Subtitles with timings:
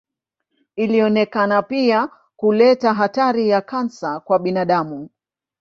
[0.75, 5.09] Ilionekana pia kuleta hatari ya kansa kwa binadamu.